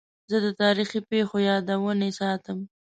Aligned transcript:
زه 0.29 0.37
د 0.45 0.47
تاریخي 0.61 0.99
پیښو 1.09 1.37
یادونې 1.49 2.09
ساتم. 2.19 2.59